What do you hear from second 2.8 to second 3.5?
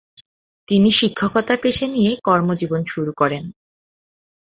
শুরু করেন।